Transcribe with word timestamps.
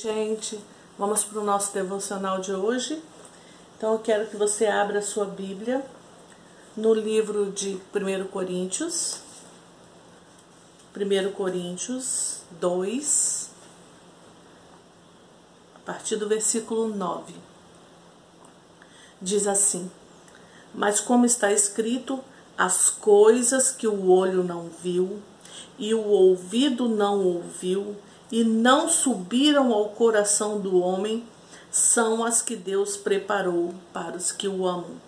Gente, 0.00 0.56
vamos 0.96 1.24
para 1.24 1.40
o 1.40 1.44
nosso 1.44 1.74
devocional 1.74 2.40
de 2.40 2.52
hoje. 2.52 3.02
Então 3.76 3.94
eu 3.94 3.98
quero 3.98 4.28
que 4.28 4.36
você 4.36 4.64
abra 4.66 5.00
a 5.00 5.02
sua 5.02 5.24
Bíblia 5.24 5.84
no 6.76 6.94
livro 6.94 7.50
de 7.50 7.80
1 7.92 8.28
Coríntios, 8.28 9.20
1 10.96 11.32
Coríntios 11.32 12.42
2, 12.60 13.50
a 15.74 15.78
partir 15.80 16.14
do 16.14 16.28
versículo 16.28 16.86
9. 16.86 17.34
Diz 19.20 19.48
assim: 19.48 19.90
Mas 20.72 21.00
como 21.00 21.26
está 21.26 21.50
escrito, 21.50 22.22
as 22.56 22.88
coisas 22.88 23.72
que 23.72 23.88
o 23.88 24.08
olho 24.08 24.44
não 24.44 24.70
viu 24.80 25.20
e 25.76 25.92
o 25.92 26.06
ouvido 26.06 26.88
não 26.88 27.18
ouviu 27.18 27.96
e 28.30 28.44
não 28.44 28.88
subiram 28.88 29.72
ao 29.72 29.90
coração 29.90 30.60
do 30.60 30.78
homem 30.78 31.24
são 31.70 32.24
as 32.24 32.42
que 32.42 32.56
Deus 32.56 32.96
preparou 32.96 33.74
para 33.92 34.16
os 34.16 34.32
que 34.32 34.48
o 34.48 34.66
amam. 34.66 35.00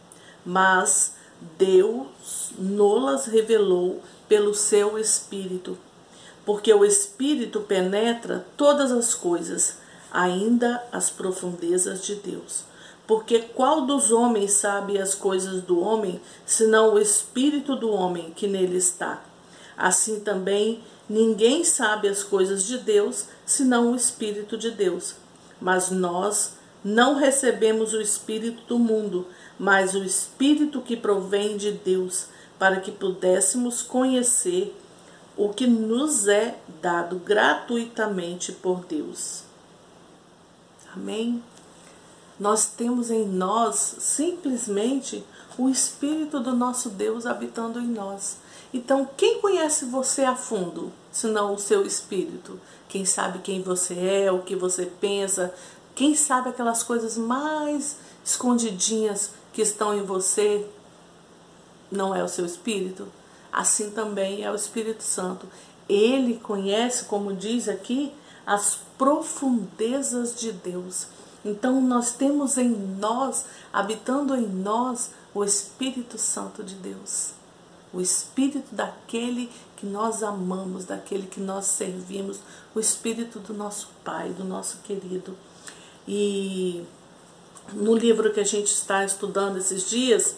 Mas 0.44 1.14
Deus 1.58 2.52
nolas 2.58 3.26
revelou 3.26 4.02
pelo 4.28 4.54
seu 4.54 4.98
Espírito, 4.98 5.76
porque 6.44 6.72
o 6.72 6.84
Espírito 6.84 7.60
penetra 7.60 8.46
todas 8.56 8.92
as 8.92 9.14
coisas, 9.14 9.78
ainda 10.10 10.82
as 10.92 11.10
profundezas 11.10 12.02
de 12.02 12.14
Deus. 12.14 12.64
Porque 13.06 13.40
qual 13.40 13.82
dos 13.82 14.12
homens 14.12 14.52
sabe 14.52 14.98
as 14.98 15.14
coisas 15.14 15.62
do 15.62 15.80
homem, 15.80 16.20
senão 16.46 16.94
o 16.94 16.98
Espírito 16.98 17.74
do 17.74 17.90
homem 17.90 18.32
que 18.36 18.46
nele 18.46 18.76
está? 18.76 19.22
Assim 19.76 20.20
também 20.20 20.82
ninguém 21.10 21.64
sabe 21.64 22.06
as 22.06 22.22
coisas 22.22 22.64
de 22.64 22.78
Deus, 22.78 23.26
senão 23.44 23.90
o 23.90 23.96
Espírito 23.96 24.56
de 24.56 24.70
Deus. 24.70 25.16
Mas 25.60 25.90
nós 25.90 26.52
não 26.84 27.16
recebemos 27.16 27.92
o 27.92 28.00
Espírito 28.00 28.62
do 28.68 28.78
mundo, 28.78 29.26
mas 29.58 29.94
o 29.94 30.04
Espírito 30.04 30.80
que 30.80 30.96
provém 30.96 31.56
de 31.56 31.72
Deus, 31.72 32.26
para 32.60 32.80
que 32.80 32.92
pudéssemos 32.92 33.82
conhecer 33.82 34.72
o 35.36 35.48
que 35.48 35.66
nos 35.66 36.28
é 36.28 36.56
dado 36.80 37.16
gratuitamente 37.18 38.52
por 38.52 38.84
Deus. 38.84 39.42
Amém? 40.94 41.42
Nós 42.38 42.66
temos 42.66 43.10
em 43.10 43.26
nós 43.26 43.96
simplesmente 43.98 45.24
o 45.58 45.68
Espírito 45.68 46.40
do 46.40 46.54
nosso 46.54 46.90
Deus 46.90 47.26
habitando 47.26 47.80
em 47.80 47.86
nós. 47.86 48.38
Então, 48.72 49.08
quem 49.16 49.40
conhece 49.40 49.84
você 49.84 50.22
a 50.22 50.36
fundo, 50.36 50.92
senão 51.10 51.54
o 51.54 51.58
seu 51.58 51.84
espírito? 51.84 52.60
Quem 52.88 53.04
sabe 53.04 53.40
quem 53.40 53.62
você 53.62 53.94
é, 53.98 54.32
o 54.32 54.42
que 54.42 54.54
você 54.54 54.86
pensa, 54.86 55.52
quem 55.94 56.14
sabe 56.14 56.50
aquelas 56.50 56.82
coisas 56.82 57.16
mais 57.16 57.96
escondidinhas 58.24 59.32
que 59.52 59.60
estão 59.60 59.92
em 59.92 60.02
você, 60.02 60.64
não 61.90 62.14
é 62.14 62.22
o 62.22 62.28
seu 62.28 62.46
espírito? 62.46 63.08
Assim 63.52 63.90
também 63.90 64.44
é 64.44 64.50
o 64.52 64.54
Espírito 64.54 65.02
Santo. 65.02 65.48
Ele 65.88 66.36
conhece, 66.36 67.06
como 67.06 67.34
diz 67.34 67.68
aqui, 67.68 68.12
as 68.46 68.78
profundezas 68.96 70.38
de 70.38 70.52
Deus. 70.52 71.08
Então 71.44 71.80
nós 71.80 72.12
temos 72.12 72.56
em 72.56 72.68
nós, 72.68 73.44
habitando 73.72 74.36
em 74.36 74.46
nós, 74.46 75.10
o 75.34 75.42
Espírito 75.42 76.16
Santo 76.16 76.62
de 76.62 76.76
Deus 76.76 77.39
o 77.92 78.00
espírito 78.00 78.72
daquele 78.72 79.50
que 79.76 79.86
nós 79.86 80.22
amamos, 80.22 80.84
daquele 80.84 81.26
que 81.26 81.40
nós 81.40 81.66
servimos, 81.66 82.38
o 82.74 82.80
espírito 82.80 83.38
do 83.38 83.52
nosso 83.52 83.88
Pai, 84.04 84.30
do 84.30 84.44
nosso 84.44 84.78
querido. 84.84 85.36
E 86.06 86.84
no 87.72 87.94
livro 87.96 88.32
que 88.32 88.40
a 88.40 88.44
gente 88.44 88.68
está 88.68 89.04
estudando 89.04 89.58
esses 89.58 89.88
dias, 89.88 90.36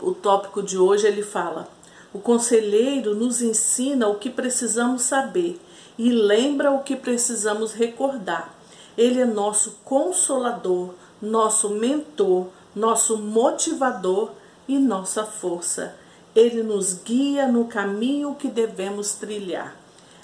o, 0.00 0.10
o 0.10 0.14
tópico 0.14 0.62
de 0.62 0.76
hoje 0.76 1.06
ele 1.06 1.22
fala: 1.22 1.68
o 2.12 2.18
conselheiro 2.18 3.14
nos 3.14 3.40
ensina 3.40 4.08
o 4.08 4.16
que 4.16 4.28
precisamos 4.28 5.02
saber 5.02 5.60
e 5.96 6.10
lembra 6.10 6.70
o 6.70 6.82
que 6.82 6.96
precisamos 6.96 7.72
recordar. 7.72 8.54
Ele 8.96 9.20
é 9.20 9.24
nosso 9.24 9.78
consolador, 9.84 10.94
nosso 11.20 11.70
mentor, 11.70 12.48
nosso 12.74 13.16
motivador 13.16 14.30
e 14.68 14.78
nossa 14.78 15.24
força 15.24 15.96
ele 16.34 16.62
nos 16.62 16.94
guia 16.94 17.46
no 17.46 17.66
caminho 17.66 18.34
que 18.34 18.48
devemos 18.48 19.12
trilhar. 19.12 19.76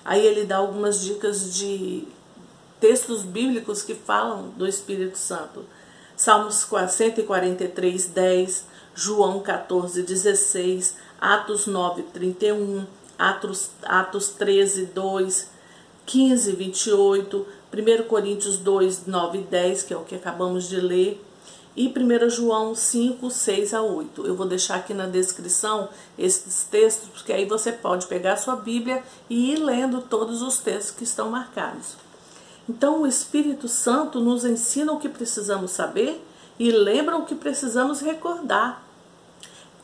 Aí 0.04 0.24
ele 0.24 0.44
dá 0.44 0.56
algumas 0.56 1.00
dicas 1.00 1.54
de 1.54 2.04
textos 2.80 3.22
bíblicos 3.22 3.82
que 3.82 3.94
falam 3.94 4.48
do 4.56 4.66
Espírito 4.66 5.18
Santo. 5.18 5.64
Salmos 6.16 6.66
143, 6.88 8.06
10, 8.06 8.64
João 8.94 9.40
14, 9.40 10.02
16, 10.02 10.96
Atos 11.20 11.66
9, 11.66 12.02
31, 12.12 12.86
Atos, 13.18 13.70
Atos 13.82 14.28
13, 14.30 14.86
2, 14.86 15.50
15, 16.06 16.52
28, 16.52 17.46
1 17.72 18.02
Coríntios 18.08 18.56
2, 18.56 19.06
9 19.06 19.38
e 19.38 19.42
10, 19.42 19.82
que 19.84 19.94
é 19.94 19.96
o 19.96 20.04
que 20.04 20.16
acabamos 20.16 20.68
de 20.68 20.80
ler, 20.80 21.22
e 21.80 21.88
1 21.88 22.28
João 22.28 22.74
5, 22.74 23.30
6 23.30 23.72
a 23.72 23.80
8. 23.80 24.26
Eu 24.26 24.36
vou 24.36 24.46
deixar 24.46 24.74
aqui 24.74 24.92
na 24.92 25.06
descrição 25.06 25.88
esses 26.18 26.64
textos, 26.64 27.08
porque 27.08 27.32
aí 27.32 27.46
você 27.46 27.72
pode 27.72 28.06
pegar 28.06 28.36
sua 28.36 28.54
Bíblia 28.54 29.02
e 29.30 29.54
ir 29.54 29.56
lendo 29.56 30.02
todos 30.02 30.42
os 30.42 30.58
textos 30.58 30.94
que 30.94 31.04
estão 31.04 31.30
marcados. 31.30 31.96
Então, 32.68 33.00
o 33.00 33.06
Espírito 33.06 33.66
Santo 33.66 34.20
nos 34.20 34.44
ensina 34.44 34.92
o 34.92 35.00
que 35.00 35.08
precisamos 35.08 35.70
saber 35.70 36.22
e 36.58 36.70
lembra 36.70 37.16
o 37.16 37.24
que 37.24 37.34
precisamos 37.34 38.02
recordar. 38.02 38.82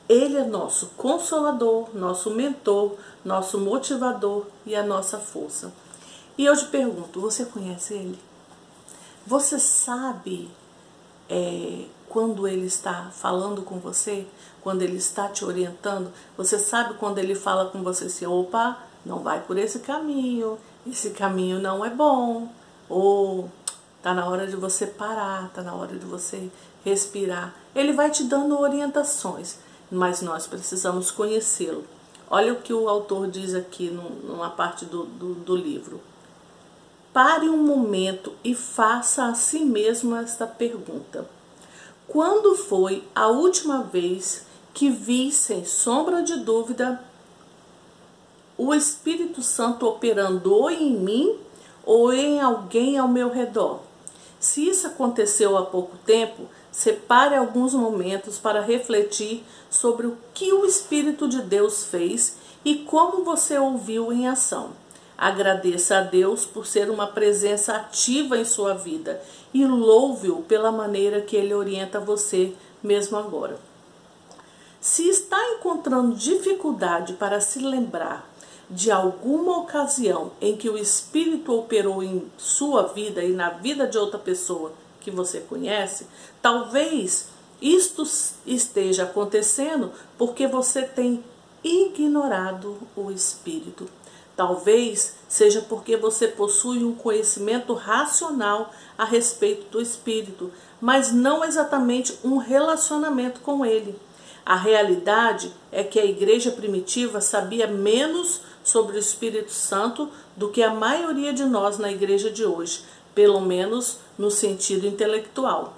Ele 0.07 0.37
é 0.37 0.45
nosso 0.45 0.89
consolador, 0.99 1.89
nosso 1.95 2.31
mentor, 2.31 2.97
nosso 3.25 3.59
motivador 3.59 4.45
e 4.67 4.77
a 4.77 4.83
nossa 4.83 5.19
força. 5.19 5.73
E 6.37 6.45
eu 6.45 6.55
te 6.55 6.67
pergunto: 6.67 7.23
você 7.23 7.47
conhece 7.47 7.95
ele? 7.95 8.19
Você 9.27 9.59
sabe 9.59 10.51
é, 11.28 11.84
quando 12.09 12.47
ele 12.47 12.66
está 12.66 13.10
falando 13.12 13.62
com 13.62 13.78
você, 13.78 14.26
quando 14.62 14.82
ele 14.82 14.97
está 14.97 15.28
te 15.28 15.44
orientando, 15.44 16.10
você 16.37 16.59
sabe 16.59 16.94
quando 16.94 17.19
ele 17.19 17.34
fala 17.34 17.70
com 17.70 17.82
você 17.82 18.06
assim, 18.06 18.26
opa, 18.26 18.78
não 19.04 19.20
vai 19.20 19.41
por 19.41 19.59
esse 19.59 19.81
caminho, 19.81 20.59
esse 20.86 21.10
caminho 21.10 21.60
não 21.60 21.84
é 21.84 21.91
bom, 21.91 22.48
ou 22.88 23.50
tá 24.03 24.15
na 24.15 24.26
hora 24.26 24.47
de 24.47 24.56
você 24.56 24.86
parar, 24.86 25.50
tá 25.50 25.62
na 25.62 25.75
hora 25.75 25.97
de 25.97 26.04
você 26.04 26.50
respirar. 26.84 27.54
Ele 27.75 27.92
vai 27.92 28.10
te 28.10 28.25
dando 28.25 28.59
orientações, 28.59 29.59
mas 29.91 30.22
nós 30.22 30.47
precisamos 30.47 31.10
conhecê-lo. 31.10 31.84
Olha 32.28 32.53
o 32.53 32.60
que 32.60 32.72
o 32.72 32.88
autor 32.88 33.28
diz 33.28 33.54
aqui 33.54 33.91
numa 33.91 34.50
parte 34.50 34.84
do, 34.84 35.04
do, 35.04 35.34
do 35.34 35.56
livro. 35.56 36.00
Pare 37.16 37.49
um 37.49 37.56
momento 37.56 38.34
e 38.44 38.54
faça 38.54 39.25
a 39.25 39.34
si 39.34 39.60
mesmo 39.60 40.15
esta 40.15 40.47
pergunta: 40.47 41.27
Quando 42.06 42.54
foi 42.54 43.04
a 43.15 43.28
última 43.28 43.82
vez 43.82 44.44
que 44.75 44.91
vi, 44.91 45.32
sem 45.32 45.65
sombra 45.65 46.22
de 46.22 46.37
dúvida, 46.37 47.03
o 48.59 48.75
Espírito 48.75 49.43
Santo 49.43 49.87
operando 49.87 50.69
em 50.69 50.91
mim 50.91 51.38
ou 51.87 52.12
em 52.12 52.38
alguém 52.38 52.99
ao 52.99 53.09
meu 53.09 53.31
redor? 53.31 53.81
Se 54.38 54.69
isso 54.69 54.87
aconteceu 54.87 55.56
há 55.56 55.65
pouco 55.65 55.97
tempo, 56.04 56.43
separe 56.71 57.34
alguns 57.34 57.72
momentos 57.72 58.37
para 58.37 58.60
refletir 58.60 59.43
sobre 59.71 60.06
o 60.06 60.19
que 60.34 60.53
o 60.53 60.66
Espírito 60.66 61.27
de 61.27 61.41
Deus 61.41 61.83
fez 61.84 62.37
e 62.62 62.75
como 62.75 63.25
você 63.25 63.56
ouviu 63.59 64.12
em 64.12 64.28
ação. 64.28 64.84
Agradeça 65.19 65.99
a 65.99 66.00
Deus 66.03 66.44
por 66.44 66.66
ser 66.66 66.91
uma 66.91 67.06
presença 67.06 67.77
ativa 67.77 68.37
em 68.37 68.44
sua 68.44 68.75
vida 68.75 69.22
e 69.54 69.65
louve-o 69.65 70.42
pela 70.42 70.71
maneira 70.71 71.22
que 71.22 71.36
ele 71.36 71.54
orienta 71.54 71.98
você 71.98 72.53
mesmo 72.83 73.16
agora. 73.16 73.59
Se 74.80 75.09
está 75.09 75.42
encontrando 75.53 76.15
dificuldade 76.15 77.15
para 77.15 77.41
se 77.41 77.59
lembrar 77.59 78.30
de 78.68 78.91
alguma 78.91 79.59
ocasião 79.59 80.33
em 80.41 80.57
que 80.57 80.68
o 80.68 80.77
Espírito 80.77 81.53
operou 81.53 82.03
em 82.03 82.30
sua 82.36 82.83
vida 82.83 83.22
e 83.24 83.33
na 83.33 83.51
vida 83.51 83.86
de 83.86 83.97
outra 83.97 84.18
pessoa 84.18 84.72
que 85.01 85.10
você 85.10 85.41
conhece, 85.41 86.07
talvez 86.42 87.28
isto 87.60 88.03
esteja 88.45 89.04
acontecendo 89.04 89.92
porque 90.18 90.47
você 90.47 90.83
tem 90.83 91.24
ignorado 91.65 92.77
o 92.95 93.10
Espírito. 93.10 93.89
Talvez 94.36 95.16
seja 95.28 95.62
porque 95.62 95.97
você 95.97 96.28
possui 96.28 96.84
um 96.84 96.94
conhecimento 96.94 97.72
racional 97.72 98.71
a 98.97 99.04
respeito 99.04 99.71
do 99.71 99.80
Espírito, 99.80 100.53
mas 100.80 101.10
não 101.10 101.42
exatamente 101.42 102.18
um 102.22 102.36
relacionamento 102.36 103.41
com 103.41 103.65
ele. 103.65 103.98
A 104.44 104.54
realidade 104.54 105.53
é 105.72 105.83
que 105.83 105.98
a 105.98 106.04
igreja 106.04 106.53
primitiva 106.53 107.21
sabia 107.21 107.66
menos 107.66 108.42
sobre 108.62 108.97
o 108.97 109.00
Espírito 109.00 109.53
Santo 109.53 110.10
do 110.36 110.50
que 110.50 110.62
a 110.62 110.74
maioria 110.74 111.32
de 111.32 111.44
nós 111.44 111.78
na 111.78 111.91
igreja 111.91 112.30
de 112.30 112.44
hoje, 112.44 112.84
pelo 113.15 113.41
menos 113.41 113.98
no 114.18 114.30
sentido 114.30 114.86
intelectual. 114.86 115.74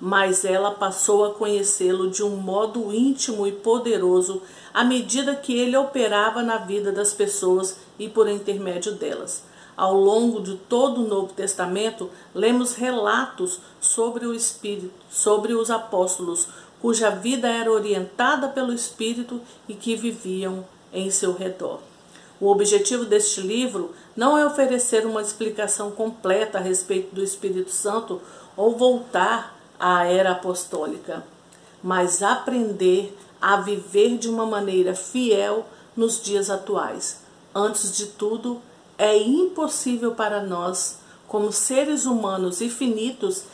Mas 0.00 0.44
ela 0.44 0.72
passou 0.72 1.24
a 1.24 1.34
conhecê-lo 1.34 2.10
de 2.10 2.22
um 2.22 2.36
modo 2.36 2.92
íntimo 2.92 3.46
e 3.46 3.52
poderoso 3.52 4.42
à 4.74 4.84
medida 4.84 5.34
que 5.34 5.56
ele 5.56 5.76
operava 5.76 6.42
na 6.42 6.58
vida 6.58 6.92
das 6.92 7.14
pessoas 7.14 7.78
e 7.98 8.08
por 8.08 8.28
intermédio 8.28 8.92
delas. 8.92 9.42
Ao 9.76 9.94
longo 9.94 10.40
de 10.40 10.56
todo 10.56 11.02
o 11.02 11.08
Novo 11.08 11.32
Testamento, 11.32 12.10
lemos 12.34 12.74
relatos 12.74 13.60
sobre 13.80 14.26
o 14.26 14.34
Espírito, 14.34 14.92
sobre 15.10 15.54
os 15.54 15.70
apóstolos, 15.70 16.48
cuja 16.80 17.10
vida 17.10 17.48
era 17.48 17.70
orientada 17.70 18.48
pelo 18.48 18.72
Espírito 18.72 19.40
e 19.68 19.74
que 19.74 19.96
viviam 19.96 20.64
em 20.92 21.10
seu 21.10 21.32
redor. 21.34 21.80
O 22.40 22.50
objetivo 22.50 23.04
deste 23.04 23.40
livro 23.40 23.94
não 24.14 24.36
é 24.36 24.46
oferecer 24.46 25.06
uma 25.06 25.22
explicação 25.22 25.90
completa 25.90 26.58
a 26.58 26.60
respeito 26.60 27.14
do 27.14 27.22
Espírito 27.22 27.70
Santo 27.70 28.20
ou 28.56 28.76
voltar 28.76 29.55
à 29.78 30.04
era 30.04 30.32
apostólica, 30.32 31.24
mas 31.82 32.22
aprender 32.22 33.16
a 33.40 33.56
viver 33.56 34.18
de 34.18 34.28
uma 34.28 34.46
maneira 34.46 34.94
fiel 34.94 35.66
nos 35.96 36.20
dias 36.22 36.50
atuais. 36.50 37.20
Antes 37.54 37.96
de 37.96 38.06
tudo, 38.06 38.60
é 38.98 39.16
impossível 39.18 40.14
para 40.14 40.42
nós, 40.42 40.98
como 41.28 41.52
seres 41.52 42.06
humanos 42.06 42.60
infinitos, 42.60 43.44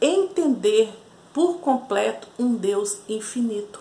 entender 0.00 0.92
por 1.32 1.58
completo 1.58 2.28
um 2.38 2.54
Deus 2.54 2.98
infinito. 3.08 3.80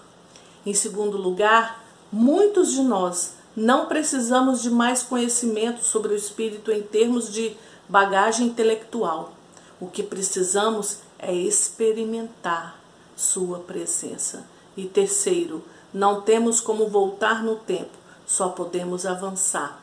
Em 0.65 0.74
segundo 0.74 1.18
lugar, 1.18 1.83
muitos 2.12 2.71
de 2.74 2.81
nós 2.81 3.33
não 3.56 3.86
precisamos 3.86 4.62
de 4.62 4.69
mais 4.69 5.03
conhecimento 5.03 5.83
sobre 5.83 6.13
o 6.13 6.18
espírito 6.18 6.71
em 6.71 6.81
termos 6.81 7.31
de 7.31 7.56
bagagem 7.88 8.47
intelectual. 8.47 9.33
O 9.80 9.88
que 9.88 10.03
precisamos 10.03 11.00
é 11.20 11.34
experimentar 11.34 12.80
sua 13.16 13.60
presença. 13.60 14.46
E 14.76 14.86
terceiro, 14.86 15.64
não 15.94 16.22
temos 16.22 16.60
como 16.60 16.90
voltar 16.90 17.44
no 17.44 17.56
tempo, 17.56 17.98
só 18.26 18.50
podemos 18.50 19.06
avançar, 19.06 19.82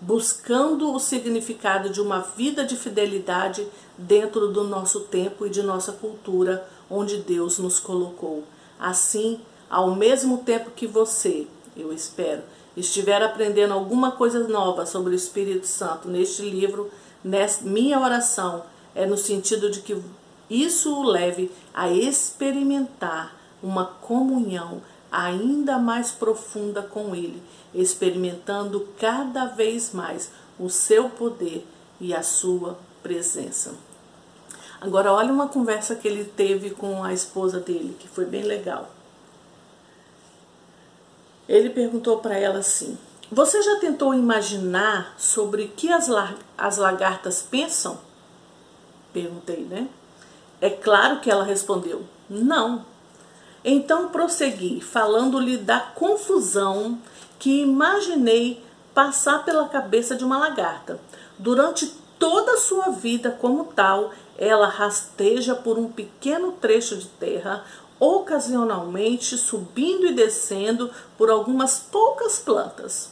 buscando 0.00 0.92
o 0.92 0.98
significado 0.98 1.90
de 1.90 2.00
uma 2.00 2.20
vida 2.20 2.64
de 2.64 2.76
fidelidade 2.76 3.66
dentro 3.98 4.48
do 4.48 4.64
nosso 4.64 5.00
tempo 5.00 5.46
e 5.46 5.50
de 5.50 5.62
nossa 5.62 5.92
cultura, 5.92 6.66
onde 6.88 7.18
Deus 7.18 7.58
nos 7.58 7.78
colocou. 7.78 8.44
Assim, 8.80 9.40
ao 9.68 9.94
mesmo 9.94 10.38
tempo 10.38 10.70
que 10.70 10.86
você, 10.86 11.46
eu 11.76 11.92
espero, 11.92 12.42
estiver 12.76 13.22
aprendendo 13.22 13.74
alguma 13.74 14.12
coisa 14.12 14.48
nova 14.48 14.86
sobre 14.86 15.12
o 15.12 15.16
Espírito 15.16 15.66
Santo 15.66 16.08
neste 16.08 16.42
livro, 16.42 16.90
minha 17.62 18.00
oração 18.00 18.64
é 18.94 19.06
no 19.06 19.16
sentido 19.16 19.70
de 19.70 19.80
que 19.80 20.02
isso 20.52 20.94
o 20.94 21.02
leve 21.02 21.50
a 21.72 21.90
experimentar 21.90 23.34
uma 23.62 23.86
comunhão 23.86 24.82
ainda 25.10 25.78
mais 25.78 26.10
profunda 26.10 26.82
com 26.82 27.14
Ele, 27.14 27.42
experimentando 27.74 28.88
cada 28.98 29.46
vez 29.46 29.92
mais 29.92 30.30
o 30.58 30.68
seu 30.68 31.08
poder 31.08 31.66
e 32.00 32.14
a 32.14 32.22
sua 32.22 32.78
presença. 33.02 33.74
Agora, 34.80 35.12
olha 35.12 35.32
uma 35.32 35.48
conversa 35.48 35.94
que 35.94 36.08
ele 36.08 36.24
teve 36.24 36.70
com 36.70 37.04
a 37.04 37.12
esposa 37.12 37.60
dele, 37.60 37.96
que 38.00 38.08
foi 38.08 38.24
bem 38.24 38.42
legal. 38.42 38.90
Ele 41.48 41.70
perguntou 41.70 42.18
para 42.18 42.36
ela 42.36 42.58
assim: 42.58 42.98
Você 43.30 43.62
já 43.62 43.78
tentou 43.78 44.12
imaginar 44.12 45.14
sobre 45.16 45.64
o 45.64 45.68
que 45.68 45.88
as, 45.88 46.08
as 46.58 46.78
lagartas 46.78 47.42
pensam? 47.42 47.96
Perguntei, 49.12 49.64
né? 49.64 49.88
É 50.62 50.70
claro 50.70 51.18
que 51.18 51.28
ela 51.28 51.42
respondeu: 51.42 52.04
Não. 52.30 52.86
Então 53.64 54.08
prossegui, 54.10 54.80
falando-lhe 54.80 55.58
da 55.58 55.80
confusão 55.80 56.98
que 57.38 57.62
imaginei 57.62 58.64
passar 58.94 59.44
pela 59.44 59.68
cabeça 59.68 60.14
de 60.14 60.24
uma 60.24 60.38
lagarta. 60.38 61.00
Durante 61.36 61.92
toda 62.16 62.52
a 62.52 62.58
sua 62.58 62.90
vida 62.90 63.32
como 63.32 63.64
tal, 63.64 64.12
ela 64.38 64.68
rasteja 64.68 65.56
por 65.56 65.78
um 65.78 65.88
pequeno 65.88 66.52
trecho 66.52 66.96
de 66.96 67.08
terra, 67.08 67.64
ocasionalmente 67.98 69.36
subindo 69.36 70.06
e 70.06 70.14
descendo 70.14 70.90
por 71.18 71.28
algumas 71.28 71.80
poucas 71.80 72.38
plantas. 72.38 73.10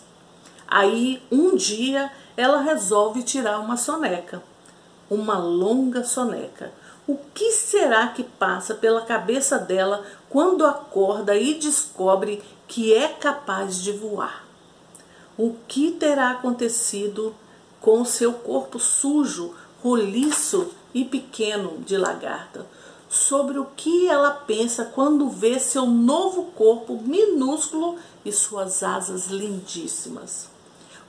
Aí, 0.69 1.21
um 1.33 1.57
dia, 1.57 2.13
ela 2.37 2.61
resolve 2.61 3.25
tirar 3.25 3.59
uma 3.59 3.77
soneca, 3.77 4.41
uma 5.09 5.37
longa 5.39 6.05
soneca. 6.05 6.73
O 7.11 7.19
que 7.35 7.51
será 7.51 8.07
que 8.07 8.23
passa 8.23 8.73
pela 8.73 9.01
cabeça 9.01 9.59
dela 9.59 10.05
quando 10.29 10.65
acorda 10.65 11.35
e 11.35 11.55
descobre 11.55 12.41
que 12.69 12.95
é 12.95 13.09
capaz 13.09 13.83
de 13.83 13.91
voar? 13.91 14.45
O 15.37 15.57
que 15.67 15.91
terá 15.91 16.31
acontecido 16.31 17.35
com 17.81 18.05
seu 18.05 18.35
corpo 18.35 18.79
sujo, 18.79 19.53
roliço 19.83 20.71
e 20.95 21.05
pequeno 21.05 21.79
de 21.79 21.97
lagarta? 21.97 22.65
Sobre 23.09 23.59
o 23.59 23.67
que 23.77 24.07
ela 24.07 24.31
pensa 24.31 24.85
quando 24.85 25.29
vê 25.29 25.59
seu 25.59 25.87
novo 25.87 26.53
corpo 26.53 27.03
minúsculo 27.03 27.97
e 28.25 28.31
suas 28.31 28.85
asas 28.85 29.27
lindíssimas? 29.27 30.49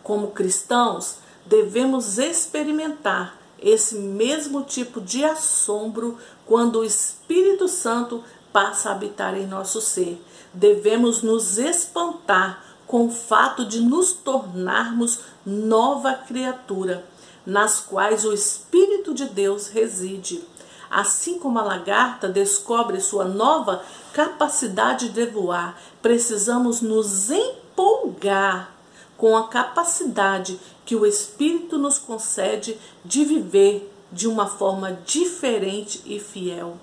Como 0.02 0.32
cristãos, 0.32 1.18
devemos 1.46 2.18
experimentar 2.18 3.40
esse 3.62 3.96
mesmo 3.96 4.64
tipo 4.64 5.00
de 5.00 5.24
assombro 5.24 6.18
quando 6.46 6.80
o 6.80 6.86
Espírito 6.86 7.68
Santo 7.68 8.24
passa 8.52 8.90
a 8.90 8.92
habitar 8.94 9.38
em 9.38 9.46
nosso 9.46 9.80
ser. 9.80 10.22
Devemos 10.54 11.22
nos 11.22 11.58
espantar 11.58 12.66
com 12.88 13.06
o 13.06 13.12
fato 13.12 13.66
de 13.66 13.80
nos 13.80 14.12
tornarmos 14.12 15.20
nova 15.46 16.14
criatura, 16.14 17.06
nas 17.46 17.80
quais 17.80 18.26
o 18.26 18.34
Espírito 18.34 19.14
de 19.14 19.26
Deus 19.26 19.68
reside. 19.68 20.44
Assim 20.90 21.40
como 21.40 21.58
a 21.58 21.64
lagarta 21.64 22.28
descobre 22.28 23.00
sua 23.00 23.24
nova 23.24 23.82
capacidade 24.12 25.08
de 25.08 25.26
voar, 25.26 25.80
precisamos 26.02 26.82
nos 26.82 27.30
empolgar 27.30 28.72
com 29.16 29.38
a 29.38 29.48
capacidade 29.48 30.60
que 30.92 30.96
o 30.98 31.06
Espírito 31.06 31.78
nos 31.78 31.98
concede 31.98 32.78
de 33.06 33.24
viver 33.24 33.90
de 34.12 34.28
uma 34.28 34.46
forma 34.46 35.00
diferente 35.06 36.02
e 36.06 36.20
fiel. 36.20 36.76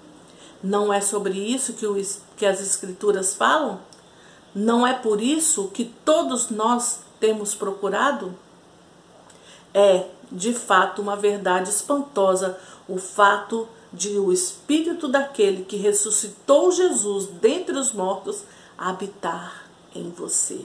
Não 0.62 0.91
é 0.91 0.98
sobre 0.98 1.34
isso 1.38 1.74
que, 1.74 1.86
o, 1.86 1.94
que 2.34 2.46
as 2.46 2.58
Escrituras 2.58 3.34
falam? 3.34 3.79
Não 4.55 4.86
é 4.86 4.94
por 4.94 5.20
isso 5.20 5.69
que 5.74 5.84
todos 6.06 6.48
nós 6.48 7.00
temos 7.20 7.55
procurado? 7.55 8.34
É, 9.74 10.06
de 10.32 10.55
fato, 10.55 11.03
uma 11.03 11.15
verdade 11.15 11.69
espantosa 11.69 12.58
o 12.88 12.96
fato 12.96 13.69
de 13.93 14.19
o 14.19 14.32
Espírito 14.32 15.06
daquele 15.06 15.67
que 15.67 15.77
ressuscitou 15.77 16.72
Jesus 16.72 17.27
dentre 17.27 17.77
os 17.77 17.93
mortos 17.93 18.43
habitar 18.79 19.69
em 19.94 20.08
você. 20.08 20.65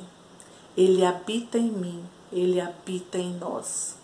Ele 0.78 1.06
habita 1.06 1.58
em 1.58 1.70
mim, 1.70 2.06
ele 2.34 2.60
habita 2.60 3.18
em 3.18 3.34
nós. 3.34 3.96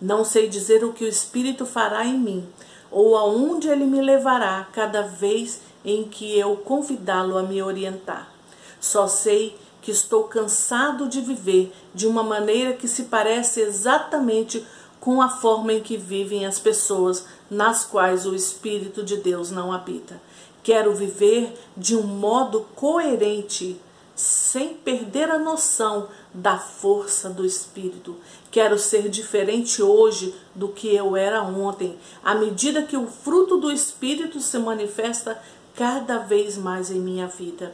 Não 0.00 0.24
sei 0.24 0.48
dizer 0.48 0.84
o 0.84 0.92
que 0.92 1.04
o 1.04 1.08
Espírito 1.08 1.66
fará 1.66 2.04
em 2.06 2.18
mim, 2.18 2.48
ou 2.90 3.16
aonde 3.16 3.68
ele 3.68 3.84
me 3.84 4.00
levará 4.00 4.68
cada 4.72 5.02
vez 5.02 5.60
em 5.84 6.04
que 6.04 6.38
eu 6.38 6.56
convidá-lo 6.56 7.36
a 7.36 7.42
me 7.42 7.62
orientar. 7.62 8.32
Só 8.80 9.08
sei 9.08 9.56
que 9.82 9.90
estou 9.90 10.24
cansado 10.24 11.08
de 11.08 11.20
viver 11.20 11.72
de 11.94 12.06
uma 12.06 12.22
maneira 12.22 12.74
que 12.74 12.86
se 12.86 13.04
parece 13.04 13.60
exatamente 13.60 14.64
com 15.00 15.22
a 15.22 15.28
forma 15.28 15.72
em 15.72 15.80
que 15.80 15.96
vivem 15.96 16.44
as 16.44 16.58
pessoas 16.58 17.24
nas 17.50 17.84
quais 17.84 18.26
o 18.26 18.34
Espírito 18.34 19.02
de 19.02 19.16
Deus 19.16 19.50
não 19.50 19.72
habita. 19.72 20.20
Quero 20.62 20.94
viver 20.94 21.54
de 21.76 21.96
um 21.96 22.02
modo 22.02 22.66
coerente 22.74 23.80
sem 24.18 24.74
perder 24.74 25.30
a 25.30 25.38
noção 25.38 26.08
da 26.34 26.58
força 26.58 27.30
do 27.30 27.46
Espírito. 27.46 28.16
Quero 28.50 28.76
ser 28.76 29.08
diferente 29.08 29.80
hoje 29.80 30.34
do 30.56 30.68
que 30.68 30.92
eu 30.92 31.16
era 31.16 31.40
ontem, 31.40 31.96
à 32.22 32.34
medida 32.34 32.82
que 32.82 32.96
o 32.96 33.06
fruto 33.06 33.58
do 33.58 33.70
Espírito 33.70 34.40
se 34.40 34.58
manifesta 34.58 35.40
cada 35.76 36.18
vez 36.18 36.58
mais 36.58 36.90
em 36.90 36.98
minha 36.98 37.28
vida. 37.28 37.72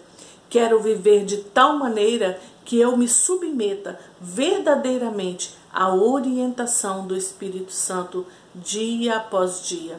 Quero 0.50 0.80
viver 0.80 1.24
de 1.24 1.38
tal 1.38 1.78
maneira 1.78 2.38
que 2.62 2.78
eu 2.78 2.94
me 2.94 3.08
submeta 3.08 3.98
verdadeiramente 4.20 5.56
à 5.72 5.94
orientação 5.94 7.06
do 7.06 7.16
Espírito 7.16 7.72
Santo 7.72 8.26
dia 8.54 9.16
após 9.16 9.66
dia. 9.66 9.98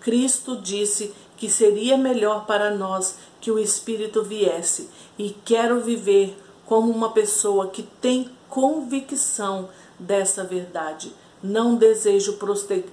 Cristo 0.00 0.56
disse 0.56 1.12
que 1.42 1.50
seria 1.50 1.98
melhor 1.98 2.46
para 2.46 2.70
nós 2.70 3.16
que 3.40 3.50
o 3.50 3.58
Espírito 3.58 4.22
viesse 4.22 4.88
e 5.18 5.30
quero 5.44 5.80
viver 5.80 6.40
como 6.64 6.88
uma 6.92 7.10
pessoa 7.10 7.66
que 7.66 7.82
tem 7.82 8.30
convicção 8.48 9.68
dessa 9.98 10.44
verdade. 10.44 11.12
não 11.42 11.74
desejo 11.74 12.38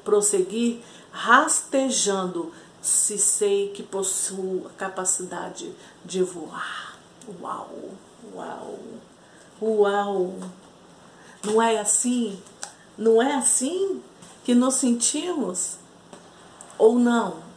prosseguir 0.03 0.79
rastejando 1.11 2.51
se 2.81 3.19
sei 3.19 3.69
que 3.69 3.83
possuo 3.83 4.65
a 4.65 4.69
capacidade 4.71 5.71
de 6.03 6.23
voar. 6.23 6.97
Uau, 7.39 7.69
uau, 8.33 8.79
uau. 9.61 10.33
Não 11.43 11.61
é 11.61 11.77
assim? 11.77 12.41
Não 12.97 13.21
é 13.21 13.35
assim 13.35 14.01
que 14.43 14.55
nos 14.55 14.73
sentimos? 14.73 15.77
Ou 16.79 16.97
não? 16.97 17.48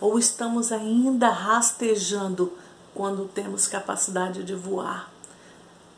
Ou 0.00 0.18
estamos 0.18 0.70
ainda 0.70 1.28
rastejando 1.28 2.52
quando 2.94 3.28
temos 3.28 3.66
capacidade 3.66 4.44
de 4.44 4.54
voar? 4.54 5.12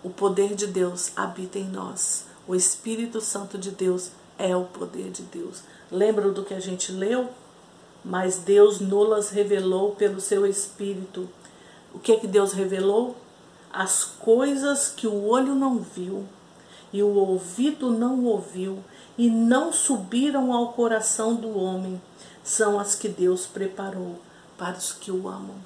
O 0.03 0.09
poder 0.09 0.55
de 0.55 0.67
Deus 0.67 1.13
habita 1.15 1.59
em 1.59 1.69
nós. 1.69 2.25
O 2.49 2.55
Espírito 2.55 3.21
Santo 3.21 3.59
de 3.59 3.71
Deus 3.71 4.11
é 4.39 4.57
o 4.57 4.65
poder 4.65 5.11
de 5.11 5.23
Deus. 5.23 5.63
Lembra 5.93 6.31
do 6.31 6.45
que 6.45 6.55
a 6.55 6.61
gente 6.61 6.91
leu? 6.91 7.29
Mas 8.03 8.39
Deus 8.39 8.81
nolas 8.81 9.29
revelou 9.29 9.93
pelo 9.93 10.21
seu 10.21 10.47
Espírito. 10.47 11.29
O 11.93 11.99
que 11.99 12.13
é 12.13 12.17
que 12.17 12.27
Deus 12.27 12.53
revelou? 12.53 13.17
As 13.71 14.05
coisas 14.05 14.89
que 14.89 15.07
o 15.07 15.27
olho 15.27 15.55
não 15.55 15.79
viu 15.79 16.27
e 16.93 17.03
o 17.03 17.15
ouvido 17.15 17.91
não 17.91 18.25
ouviu 18.25 18.83
e 19.17 19.29
não 19.29 19.73
subiram 19.73 20.53
ao 20.53 20.73
coração 20.73 21.35
do 21.35 21.57
homem, 21.59 22.01
são 22.43 22.79
as 22.79 22.95
que 22.95 23.09
Deus 23.09 23.47
preparou 23.47 24.19
para 24.57 24.77
os 24.77 24.93
que 24.93 25.11
o 25.11 25.29
amam. 25.29 25.57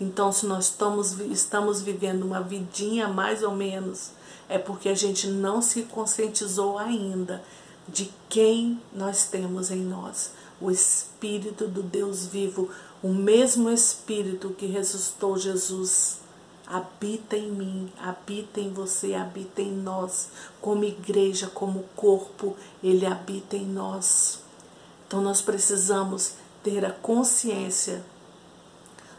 Então, 0.00 0.30
se 0.30 0.46
nós 0.46 0.66
estamos, 0.66 1.18
estamos 1.20 1.82
vivendo 1.82 2.22
uma 2.22 2.40
vidinha 2.40 3.08
mais 3.08 3.42
ou 3.42 3.54
menos, 3.54 4.12
é 4.48 4.58
porque 4.58 4.88
a 4.88 4.94
gente 4.94 5.26
não 5.26 5.60
se 5.60 5.82
conscientizou 5.82 6.78
ainda 6.78 7.42
de 7.88 8.10
quem 8.28 8.80
nós 8.92 9.24
temos 9.24 9.70
em 9.70 9.80
nós. 9.80 10.32
O 10.60 10.70
Espírito 10.70 11.66
do 11.66 11.82
Deus 11.82 12.26
vivo, 12.26 12.70
o 13.02 13.08
mesmo 13.08 13.70
Espírito 13.70 14.50
que 14.50 14.66
ressuscitou 14.66 15.36
Jesus, 15.36 16.18
habita 16.66 17.36
em 17.36 17.50
mim, 17.50 17.92
habita 17.98 18.60
em 18.60 18.72
você, 18.72 19.14
habita 19.14 19.62
em 19.62 19.72
nós. 19.72 20.28
Como 20.60 20.84
igreja, 20.84 21.48
como 21.48 21.84
corpo, 21.96 22.56
ele 22.82 23.06
habita 23.06 23.56
em 23.56 23.66
nós. 23.66 24.40
Então 25.08 25.22
nós 25.22 25.40
precisamos 25.40 26.34
ter 26.62 26.84
a 26.84 26.92
consciência 26.92 28.04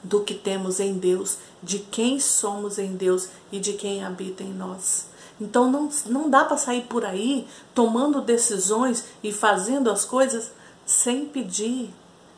do 0.03 0.21
que 0.21 0.35
temos 0.35 0.79
em 0.79 0.93
Deus, 0.93 1.37
de 1.61 1.79
quem 1.79 2.19
somos 2.19 2.77
em 2.77 2.95
Deus 2.95 3.27
e 3.51 3.59
de 3.59 3.73
quem 3.73 4.05
habita 4.05 4.43
em 4.43 4.53
nós. 4.53 5.07
Então 5.41 5.69
não, 5.69 5.89
não 6.05 6.29
dá 6.29 6.45
para 6.45 6.57
sair 6.57 6.83
por 6.83 7.03
aí 7.03 7.47
tomando 7.73 8.21
decisões 8.21 9.05
e 9.23 9.33
fazendo 9.33 9.89
as 9.89 10.05
coisas 10.05 10.51
sem 10.85 11.25
pedir, 11.25 11.89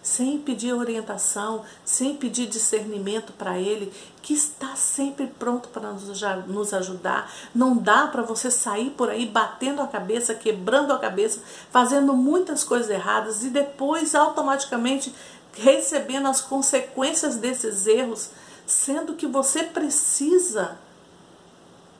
sem 0.01 0.39
pedir 0.39 0.73
orientação, 0.73 1.63
sem 1.85 2.15
pedir 2.15 2.47
discernimento 2.47 3.33
para 3.33 3.59
Ele, 3.59 3.93
que 4.21 4.33
está 4.33 4.75
sempre 4.75 5.27
pronto 5.27 5.69
para 5.69 5.91
nos 5.91 6.73
ajudar. 6.73 7.31
Não 7.53 7.77
dá 7.77 8.07
para 8.07 8.23
você 8.23 8.49
sair 8.49 8.91
por 8.91 9.09
aí 9.09 9.25
batendo 9.25 9.81
a 9.81 9.87
cabeça, 9.87 10.33
quebrando 10.33 10.91
a 10.91 10.99
cabeça, 10.99 11.41
fazendo 11.71 12.13
muitas 12.13 12.63
coisas 12.63 12.89
erradas 12.89 13.43
e 13.43 13.49
depois 13.49 14.15
automaticamente 14.15 15.13
recebendo 15.53 16.27
as 16.27 16.41
consequências 16.41 17.35
desses 17.35 17.85
erros, 17.85 18.31
sendo 18.65 19.15
que 19.15 19.27
você 19.27 19.63
precisa 19.63 20.77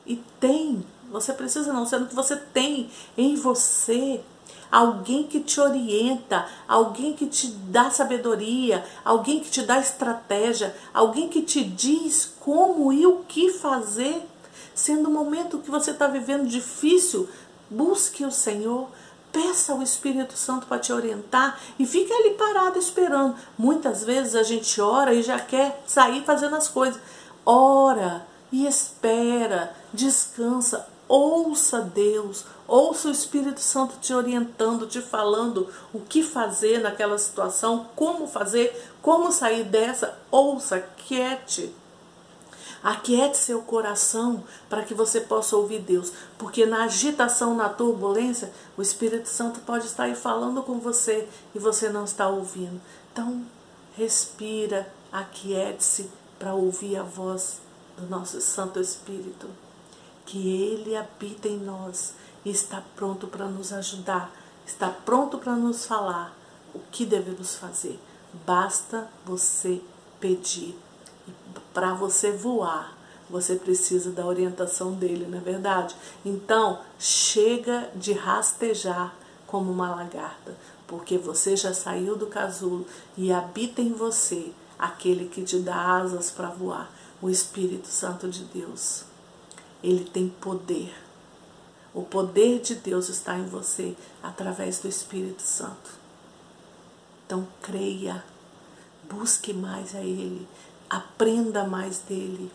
e 0.06 0.16
tem, 0.40 0.84
você 1.10 1.32
precisa 1.32 1.72
não, 1.72 1.86
sendo 1.86 2.06
que 2.06 2.14
você 2.14 2.36
tem 2.36 2.90
em 3.16 3.36
você 3.36 4.20
alguém 4.72 5.24
que 5.24 5.40
te 5.40 5.60
orienta, 5.60 6.46
alguém 6.66 7.12
que 7.12 7.26
te 7.26 7.48
dá 7.48 7.90
sabedoria, 7.90 8.82
alguém 9.04 9.38
que 9.38 9.50
te 9.50 9.60
dá 9.62 9.78
estratégia, 9.78 10.74
alguém 10.94 11.28
que 11.28 11.42
te 11.42 11.62
diz 11.62 12.32
como 12.40 12.90
e 12.90 13.06
o 13.06 13.18
que 13.28 13.50
fazer. 13.50 14.26
Sendo 14.74 15.10
o 15.10 15.12
momento 15.12 15.58
que 15.58 15.70
você 15.70 15.90
está 15.90 16.06
vivendo 16.06 16.48
difícil, 16.48 17.28
busque 17.70 18.24
o 18.24 18.32
Senhor, 18.32 18.88
Peça 19.32 19.72
ao 19.72 19.82
Espírito 19.82 20.36
Santo 20.36 20.66
para 20.66 20.78
te 20.78 20.92
orientar 20.92 21.58
e 21.78 21.86
fique 21.86 22.12
ali 22.12 22.34
parado 22.34 22.78
esperando. 22.78 23.34
Muitas 23.56 24.04
vezes 24.04 24.34
a 24.34 24.42
gente 24.42 24.78
ora 24.78 25.14
e 25.14 25.22
já 25.22 25.40
quer 25.40 25.82
sair 25.86 26.22
fazendo 26.22 26.54
as 26.54 26.68
coisas. 26.68 27.00
Ora 27.44 28.26
e 28.52 28.66
espera, 28.66 29.74
descansa, 29.90 30.86
ouça 31.08 31.80
Deus, 31.80 32.44
ouça 32.66 33.08
o 33.08 33.12
Espírito 33.12 33.60
Santo 33.60 33.96
te 34.00 34.12
orientando, 34.14 34.86
te 34.86 35.00
falando 35.00 35.68
o 35.92 36.00
que 36.00 36.22
fazer 36.22 36.80
naquela 36.80 37.18
situação, 37.18 37.88
como 37.94 38.26
fazer, 38.26 38.90
como 39.00 39.30
sair 39.30 39.64
dessa. 39.64 40.18
Ouça, 40.30 40.80
quiete 40.80 41.74
Aquiete 42.82 43.38
seu 43.38 43.62
coração 43.62 44.42
para 44.68 44.82
que 44.82 44.92
você 44.92 45.20
possa 45.20 45.56
ouvir 45.56 45.78
Deus, 45.78 46.12
porque 46.36 46.66
na 46.66 46.82
agitação, 46.82 47.54
na 47.54 47.68
turbulência, 47.68 48.52
o 48.76 48.82
Espírito 48.82 49.28
Santo 49.28 49.60
pode 49.60 49.86
estar 49.86 50.04
aí 50.04 50.16
falando 50.16 50.64
com 50.64 50.80
você 50.80 51.28
e 51.54 51.60
você 51.60 51.88
não 51.88 52.04
está 52.04 52.28
ouvindo. 52.28 52.80
Então, 53.12 53.42
respira, 53.96 54.92
aquiete-se 55.12 56.10
para 56.40 56.54
ouvir 56.54 56.96
a 56.96 57.04
voz 57.04 57.60
do 57.96 58.08
nosso 58.08 58.40
Santo 58.40 58.80
Espírito, 58.80 59.46
que 60.32 60.48
ele 60.48 60.96
habita 60.96 61.46
em 61.46 61.58
nós 61.58 62.14
e 62.42 62.48
está 62.48 62.82
pronto 62.96 63.26
para 63.26 63.44
nos 63.44 63.70
ajudar, 63.70 64.32
está 64.66 64.88
pronto 64.88 65.36
para 65.36 65.54
nos 65.54 65.84
falar 65.84 66.34
o 66.74 66.78
que 66.90 67.04
devemos 67.04 67.54
fazer. 67.54 68.00
Basta 68.46 69.10
você 69.26 69.82
pedir 70.18 70.74
para 71.74 71.92
você 71.92 72.32
voar, 72.32 72.96
você 73.28 73.56
precisa 73.56 74.10
da 74.10 74.24
orientação 74.24 74.94
dele, 74.94 75.26
não 75.28 75.36
é 75.36 75.40
verdade? 75.42 75.94
Então, 76.24 76.80
chega 76.98 77.90
de 77.94 78.14
rastejar 78.14 79.14
como 79.46 79.70
uma 79.70 79.94
lagarta, 79.94 80.56
porque 80.86 81.18
você 81.18 81.54
já 81.56 81.74
saiu 81.74 82.16
do 82.16 82.26
casulo 82.26 82.86
e 83.18 83.30
habita 83.30 83.82
em 83.82 83.92
você 83.92 84.50
aquele 84.78 85.28
que 85.28 85.42
te 85.42 85.58
dá 85.58 85.98
asas 85.98 86.30
para 86.30 86.48
voar, 86.48 86.90
o 87.20 87.28
Espírito 87.28 87.88
Santo 87.88 88.30
de 88.30 88.44
Deus. 88.44 89.11
Ele 89.82 90.04
tem 90.04 90.28
poder. 90.28 90.94
O 91.94 92.02
poder 92.02 92.60
de 92.60 92.74
Deus 92.74 93.08
está 93.08 93.36
em 93.36 93.46
você 93.46 93.94
através 94.22 94.78
do 94.78 94.88
Espírito 94.88 95.42
Santo. 95.42 95.90
Então 97.26 97.46
creia, 97.60 98.24
busque 99.10 99.52
mais 99.52 99.94
a 99.94 100.00
Ele, 100.00 100.46
aprenda 100.88 101.64
mais 101.64 101.98
dele. 101.98 102.50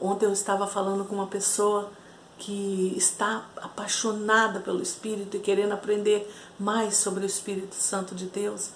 Ontem 0.00 0.26
eu 0.26 0.32
estava 0.32 0.66
falando 0.66 1.04
com 1.04 1.14
uma 1.14 1.26
pessoa 1.26 1.90
que 2.38 2.92
está 2.96 3.46
apaixonada 3.56 4.60
pelo 4.60 4.82
Espírito 4.82 5.36
e 5.36 5.40
querendo 5.40 5.72
aprender 5.72 6.30
mais 6.58 6.96
sobre 6.96 7.24
o 7.24 7.26
Espírito 7.26 7.74
Santo 7.74 8.14
de 8.14 8.26
Deus. 8.26 8.70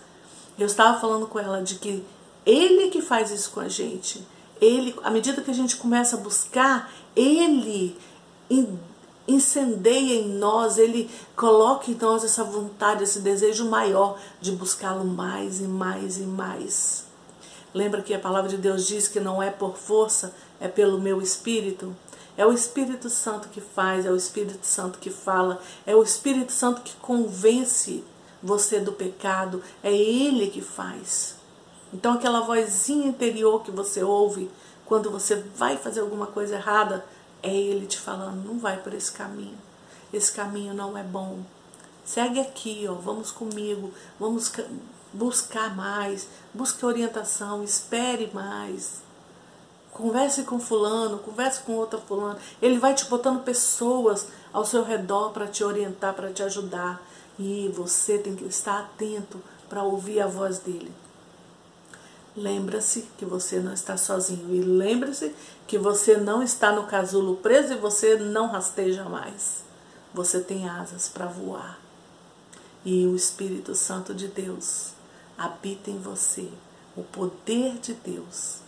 Eu 0.58 0.66
estava 0.66 0.98
falando 0.98 1.26
com 1.26 1.38
ela 1.38 1.62
de 1.62 1.76
que 1.76 2.04
ele 2.44 2.90
que 2.90 3.02
faz 3.02 3.30
isso 3.30 3.50
com 3.50 3.60
a 3.60 3.68
gente. 3.68 4.26
Ele, 4.60 4.94
à 5.02 5.10
medida 5.10 5.42
que 5.42 5.50
a 5.50 5.54
gente 5.54 5.76
começa 5.76 6.16
a 6.16 6.20
buscar, 6.20 6.92
ele 7.16 7.96
incendeia 9.26 10.20
em 10.20 10.28
nós, 10.28 10.76
ele 10.76 11.10
coloca 11.36 11.90
em 11.90 11.94
nós 11.94 12.24
essa 12.24 12.44
vontade, 12.44 13.04
esse 13.04 13.20
desejo 13.20 13.68
maior 13.68 14.18
de 14.40 14.52
buscá-lo 14.52 15.04
mais 15.04 15.60
e 15.60 15.64
mais 15.64 16.18
e 16.18 16.22
mais. 16.22 17.04
Lembra 17.72 18.02
que 18.02 18.12
a 18.12 18.18
palavra 18.18 18.50
de 18.50 18.56
Deus 18.56 18.86
diz 18.86 19.06
que 19.06 19.20
não 19.20 19.42
é 19.42 19.50
por 19.50 19.76
força, 19.76 20.34
é 20.60 20.66
pelo 20.66 21.00
meu 21.00 21.22
espírito? 21.22 21.94
É 22.36 22.46
o 22.46 22.52
Espírito 22.52 23.10
Santo 23.10 23.48
que 23.48 23.60
faz, 23.60 24.06
é 24.06 24.10
o 24.10 24.16
Espírito 24.16 24.64
Santo 24.64 24.98
que 24.98 25.10
fala, 25.10 25.60
é 25.84 25.94
o 25.94 26.02
Espírito 26.02 26.52
Santo 26.52 26.80
que 26.80 26.96
convence 26.96 28.02
você 28.42 28.80
do 28.80 28.92
pecado, 28.92 29.62
é 29.82 29.92
Ele 29.92 30.48
que 30.48 30.62
faz. 30.62 31.39
Então, 31.92 32.14
aquela 32.14 32.40
vozinha 32.40 33.09
interior 33.09 33.62
que 33.62 33.70
você 33.70 34.02
ouve 34.02 34.50
quando 34.87 35.11
você 35.11 35.37
vai 35.37 35.76
fazer 35.76 36.00
alguma 36.00 36.26
coisa 36.26 36.56
errada, 36.56 37.04
é 37.42 37.54
Ele 37.54 37.87
te 37.87 37.99
falando: 37.99 38.44
não 38.44 38.59
vai 38.59 38.76
por 38.76 38.92
esse 38.94 39.12
caminho, 39.12 39.59
esse 40.12 40.32
caminho 40.32 40.75
não 40.75 40.97
é 40.97 41.02
bom. 41.02 41.38
Segue 42.04 42.40
aqui, 42.40 42.87
ó, 42.88 42.94
vamos 42.94 43.30
comigo, 43.30 43.92
vamos 44.18 44.52
buscar 45.12 45.75
mais, 45.76 46.28
busque 46.52 46.85
orientação, 46.85 47.62
espere 47.62 48.30
mais. 48.32 49.02
Converse 49.92 50.44
com 50.44 50.59
fulano, 50.59 51.18
converse 51.18 51.61
com 51.61 51.73
outra 51.75 51.99
fulano. 51.99 52.38
Ele 52.62 52.78
vai 52.78 52.94
te 52.94 53.04
botando 53.04 53.44
pessoas 53.44 54.26
ao 54.52 54.64
seu 54.64 54.82
redor 54.82 55.30
para 55.30 55.47
te 55.47 55.62
orientar, 55.62 56.14
para 56.14 56.32
te 56.32 56.42
ajudar. 56.42 57.02
E 57.38 57.70
você 57.75 58.18
tem 58.18 58.35
que 58.35 58.44
estar 58.44 58.80
atento 58.80 59.40
para 59.68 59.82
ouvir 59.82 60.20
a 60.20 60.26
voz 60.26 60.59
dele. 60.59 60.92
Lembra-se 62.40 63.02
que 63.18 63.25
você 63.25 63.61
não 63.61 63.73
está 63.73 63.97
sozinho. 63.97 64.54
E 64.54 64.61
lembre-se 64.61 65.35
que 65.66 65.78
você 65.78 66.16
não 66.16 66.42
está 66.42 66.73
no 66.73 66.87
casulo 66.87 67.37
preso 67.37 67.75
e 67.75 67.76
você 67.76 68.16
não 68.16 68.49
rasteja 68.49 69.04
mais. 69.04 69.62
Você 70.14 70.40
tem 70.40 70.68
asas 70.68 71.09
para 71.09 71.26
voar. 71.26 71.78
e 72.85 73.06
o 73.06 73.14
Espírito 73.14 73.75
Santo 73.75 74.14
de 74.14 74.26
Deus 74.26 74.92
habita 75.37 75.90
em 75.90 75.99
você. 75.99 76.49
O 76.97 77.02
poder 77.02 77.78
de 77.78 77.92
Deus, 77.92 78.61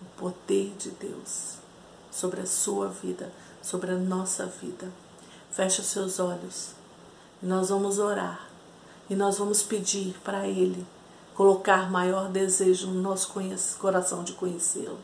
o 0.00 0.04
poder 0.18 0.74
de 0.76 0.90
Deus 0.90 1.54
sobre 2.10 2.40
a 2.40 2.46
sua 2.46 2.88
vida, 2.88 3.32
sobre 3.62 3.92
a 3.92 3.96
nossa 3.96 4.44
vida. 4.44 4.90
Feche 5.52 5.80
os 5.80 5.86
seus 5.86 6.18
olhos 6.18 6.74
nós 7.42 7.70
vamos 7.70 7.98
orar 7.98 8.48
e 9.10 9.16
nós 9.16 9.36
vamos 9.36 9.62
pedir 9.62 10.14
para 10.22 10.46
Ele 10.46 10.86
colocar 11.34 11.90
maior 11.90 12.28
desejo 12.28 12.88
no 12.88 13.00
nosso 13.00 13.32
coração 13.78 14.22
de 14.22 14.32
conhecê-lo. 14.32 14.98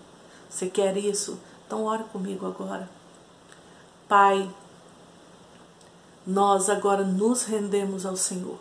Você 0.48 0.68
quer 0.68 0.96
isso? 0.96 1.38
Então 1.66 1.84
ore 1.84 2.04
comigo 2.04 2.46
agora. 2.46 2.88
Pai, 4.08 4.48
nós 6.26 6.68
agora 6.68 7.04
nos 7.04 7.44
rendemos 7.44 8.04
ao 8.04 8.16
Senhor. 8.16 8.58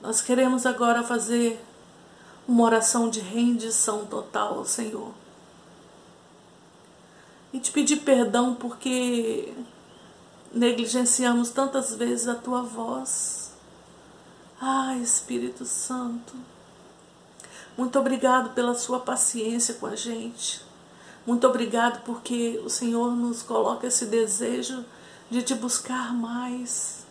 Nós 0.00 0.20
queremos 0.20 0.66
agora 0.66 1.02
fazer 1.02 1.62
uma 2.46 2.64
oração 2.64 3.08
de 3.08 3.20
rendição 3.20 4.04
total 4.04 4.58
ao 4.58 4.64
Senhor. 4.66 5.12
E 7.52 7.58
te 7.58 7.70
pedir 7.70 7.98
perdão 7.98 8.54
porque 8.54 9.54
negligenciamos 10.52 11.50
tantas 11.50 11.94
vezes 11.94 12.28
a 12.28 12.34
tua 12.34 12.62
voz. 12.62 13.43
Ai, 14.66 15.00
Espírito 15.00 15.66
Santo, 15.66 16.32
muito 17.76 17.98
obrigado 17.98 18.54
pela 18.54 18.74
sua 18.74 18.98
paciência 18.98 19.74
com 19.74 19.84
a 19.84 19.94
gente. 19.94 20.64
Muito 21.26 21.46
obrigado 21.46 22.02
porque 22.02 22.58
o 22.64 22.70
Senhor 22.70 23.14
nos 23.14 23.42
coloca 23.42 23.86
esse 23.86 24.06
desejo 24.06 24.82
de 25.30 25.42
te 25.42 25.54
buscar 25.54 26.14
mais. 26.14 27.04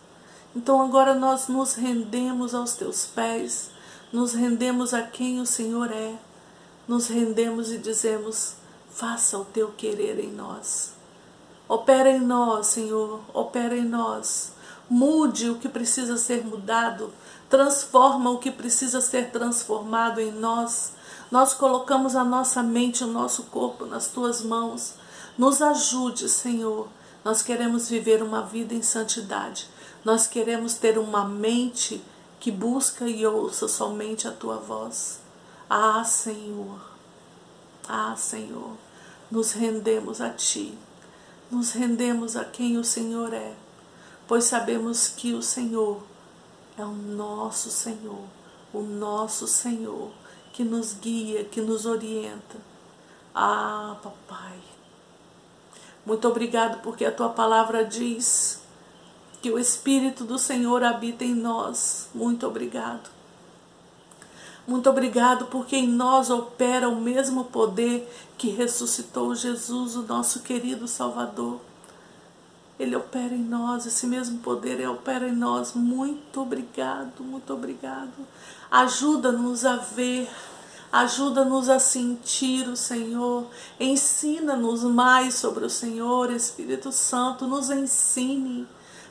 Então 0.55 0.81
agora 0.81 1.13
nós 1.13 1.47
nos 1.47 1.75
rendemos 1.75 2.55
aos 2.55 2.73
teus 2.73 3.05
pés, 3.05 3.69
nos 4.11 4.33
rendemos 4.33 4.91
a 4.91 5.03
quem 5.03 5.39
o 5.39 5.45
Senhor 5.45 5.91
é, 5.91 6.15
nos 6.87 7.05
rendemos 7.05 7.71
e 7.71 7.77
dizemos: 7.77 8.55
faça 8.89 9.37
o 9.37 9.45
teu 9.45 9.69
querer 9.73 10.17
em 10.17 10.31
nós. 10.31 10.93
Opera 11.69 12.09
em 12.09 12.19
nós, 12.19 12.65
Senhor, 12.65 13.21
opera 13.31 13.77
em 13.77 13.85
nós. 13.85 14.53
Mude 14.89 15.51
o 15.51 15.59
que 15.59 15.69
precisa 15.69 16.17
ser 16.17 16.43
mudado, 16.43 17.13
transforma 17.49 18.29
o 18.29 18.39
que 18.39 18.51
precisa 18.51 19.01
ser 19.01 19.31
transformado 19.31 20.19
em 20.19 20.31
nós 20.31 20.93
nós 21.33 21.51
colocamos 21.51 22.15
a 22.15 22.23
nossa 22.23 22.61
mente, 22.61 23.03
o 23.03 23.07
nosso 23.07 23.45
corpo 23.45 23.87
nas 23.87 24.05
tuas 24.05 24.43
mãos. 24.43 24.93
Nos 25.35 25.63
ajude, 25.63 26.29
Senhor. 26.29 26.87
Nós 27.25 27.41
queremos 27.41 27.89
viver 27.89 28.21
uma 28.21 28.43
vida 28.43 28.75
em 28.75 28.83
santidade. 28.83 29.67
Nós 30.05 30.27
queremos 30.27 30.75
ter 30.75 30.99
uma 30.99 31.25
mente 31.25 32.03
que 32.39 32.51
busca 32.51 33.09
e 33.09 33.25
ouça 33.25 33.67
somente 33.67 34.27
a 34.27 34.31
tua 34.31 34.57
voz. 34.57 35.21
Ah, 35.67 36.03
Senhor. 36.03 36.79
Ah, 37.89 38.13
Senhor. 38.15 38.77
Nos 39.31 39.53
rendemos 39.53 40.21
a 40.21 40.29
ti. 40.29 40.77
Nos 41.49 41.71
rendemos 41.71 42.35
a 42.35 42.45
quem 42.45 42.77
o 42.77 42.83
Senhor 42.83 43.33
é, 43.33 43.55
pois 44.27 44.43
sabemos 44.43 45.07
que 45.07 45.33
o 45.33 45.41
Senhor 45.41 46.03
é 46.77 46.83
o 46.83 46.91
nosso 46.91 47.69
Senhor, 47.69 48.25
o 48.73 48.81
nosso 48.81 49.47
Senhor 49.47 50.11
que 50.51 50.63
nos 50.63 50.93
guia, 50.93 51.43
que 51.43 51.61
nos 51.61 51.85
orienta. 51.85 52.57
Ah, 53.33 53.97
papai, 54.03 54.59
muito 56.05 56.27
obrigado 56.27 56.81
porque 56.81 57.05
a 57.05 57.11
tua 57.11 57.29
palavra 57.29 57.85
diz 57.85 58.61
que 59.41 59.49
o 59.49 59.57
Espírito 59.57 60.23
do 60.23 60.37
Senhor 60.37 60.83
habita 60.83 61.23
em 61.23 61.33
nós. 61.33 62.09
Muito 62.13 62.45
obrigado. 62.45 63.09
Muito 64.65 64.89
obrigado 64.89 65.47
porque 65.47 65.75
em 65.75 65.87
nós 65.87 66.29
opera 66.29 66.87
o 66.87 67.01
mesmo 67.01 67.45
poder 67.45 68.09
que 68.37 68.49
ressuscitou 68.49 69.35
Jesus, 69.35 69.95
o 69.95 70.03
nosso 70.03 70.41
querido 70.41 70.87
Salvador. 70.87 71.59
Ele 72.79 72.95
opera 72.95 73.33
em 73.33 73.43
nós, 73.43 73.85
esse 73.85 74.07
mesmo 74.07 74.39
poder 74.39 74.73
ele 74.73 74.87
opera 74.87 75.27
em 75.27 75.35
nós. 75.35 75.73
Muito 75.73 76.41
obrigado, 76.41 77.23
muito 77.23 77.53
obrigado. 77.53 78.11
Ajuda-nos 78.69 79.63
a 79.63 79.75
ver, 79.77 80.27
ajuda-nos 80.91 81.69
a 81.69 81.77
sentir 81.77 82.67
o 82.67 82.75
Senhor. 82.75 83.45
Ensina-nos 83.79 84.83
mais 84.83 85.35
sobre 85.35 85.65
o 85.65 85.69
Senhor, 85.69 86.31
Espírito 86.31 86.91
Santo, 86.91 87.45
nos 87.45 87.69
ensine. 87.69 88.67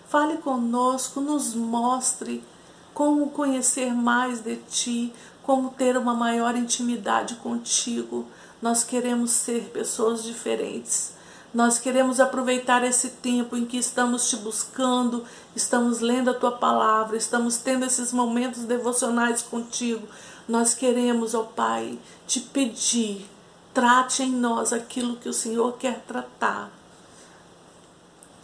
Fale 0.09 0.39
conosco, 0.39 1.21
nos 1.21 1.55
mostre 1.55 2.45
como 2.93 3.31
conhecer 3.31 3.95
mais 3.95 4.41
de 4.41 4.57
Ti, 4.57 5.15
como 5.43 5.71
ter 5.71 5.97
uma 5.97 6.15
maior 6.15 6.57
intimidade 6.57 7.37
contigo. 7.37 8.27
Nós 8.61 8.83
queremos 8.85 9.31
ser 9.31 9.71
pessoas 9.73 10.23
diferentes 10.23 11.15
nós 11.55 11.79
queremos 11.79 12.19
aproveitar 12.19 12.83
esse 12.83 13.11
tempo 13.11 13.57
em 13.57 13.67
que 13.67 13.77
estamos 13.77 14.31
te 14.31 14.37
buscando, 14.37 15.25
estamos 15.55 16.01
lendo 16.01 16.31
a 16.31 16.35
tua 16.35 16.53
palavra, 16.53 17.17
estamos 17.17 17.59
tendo 17.59 17.85
esses 17.85 18.13
momentos 18.13 18.65
devocionais 18.65 19.43
contigo. 19.43 20.09
Nós 20.49 20.75
queremos, 20.75 21.35
ó 21.35 21.43
Pai, 21.43 21.99
te 22.27 22.41
pedir, 22.41 23.29
trate 23.75 24.23
em 24.23 24.31
nós 24.31 24.73
aquilo 24.73 25.17
que 25.17 25.29
o 25.29 25.33
Senhor 25.33 25.77
quer 25.77 26.01
tratar. 26.01 26.71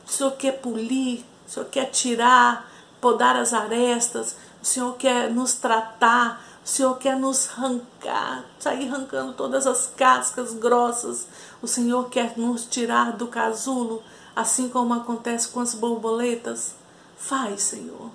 O 0.06 0.10
Senhor 0.10 0.32
quer 0.32 0.60
polir, 0.60 1.24
o 1.46 1.50
Senhor 1.50 1.66
quer 1.66 1.86
tirar, 1.86 2.70
podar 3.00 3.36
as 3.36 3.54
arestas, 3.54 4.36
o 4.62 4.66
Senhor 4.66 4.94
quer 4.96 5.30
nos 5.30 5.54
tratar, 5.54 6.44
o 6.68 6.70
Senhor 6.70 6.98
quer 6.98 7.16
nos 7.16 7.48
arrancar, 7.48 8.44
sair 8.58 8.92
arrancando 8.92 9.32
todas 9.32 9.66
as 9.66 9.86
cascas 9.86 10.52
grossas. 10.52 11.26
O 11.62 11.66
Senhor 11.66 12.10
quer 12.10 12.36
nos 12.36 12.66
tirar 12.66 13.16
do 13.16 13.26
casulo, 13.26 14.02
assim 14.36 14.68
como 14.68 14.92
acontece 14.92 15.48
com 15.48 15.60
as 15.60 15.74
borboletas. 15.74 16.74
Faz, 17.16 17.62
Senhor. 17.62 18.10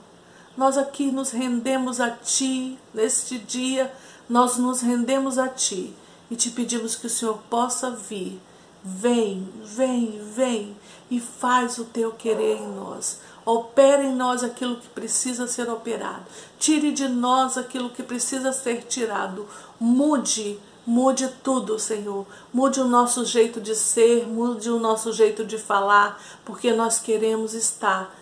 Nós 0.56 0.78
aqui 0.78 1.12
nos 1.12 1.32
rendemos 1.32 2.00
a 2.00 2.12
Ti 2.12 2.78
neste 2.94 3.40
dia, 3.40 3.92
nós 4.30 4.56
nos 4.58 4.82
rendemos 4.82 5.40
a 5.40 5.48
Ti 5.48 5.92
e 6.30 6.36
te 6.36 6.52
pedimos 6.52 6.96
que 6.96 7.08
o 7.08 7.10
Senhor 7.10 7.40
possa 7.50 7.90
vir. 7.90 8.40
Vem, 8.84 9.52
vem, 9.64 10.22
vem 10.32 10.78
e 11.10 11.20
faz 11.20 11.80
o 11.80 11.86
teu 11.86 12.12
querer 12.12 12.58
em 12.58 12.68
nós. 12.68 13.18
Opere 13.46 14.08
em 14.08 14.16
nós 14.16 14.44
aquilo 14.44 14.78
que 14.78 14.88
precisa 14.90 15.48
ser 15.48 15.70
operado. 15.70 16.24
Tire 16.58 16.92
de 16.92 17.08
nós 17.08 17.58
aquilo 17.58 17.90
que 17.90 18.02
precisa 18.02 18.54
ser 18.54 18.84
tirado. 18.84 19.48
Mude, 19.80 20.60
mude 20.86 21.28
tudo, 21.44 21.78
Senhor. 21.78 22.26
Mude 22.54 22.80
o 22.80 22.88
nosso 22.88 23.26
jeito 23.26 23.60
de 23.60 23.76
ser, 23.76 24.26
mude 24.28 24.70
o 24.70 24.80
nosso 24.80 25.12
jeito 25.12 25.44
de 25.44 25.58
falar, 25.58 26.22
porque 26.46 26.72
nós 26.72 27.00
queremos 27.00 27.54
estar 27.54 28.14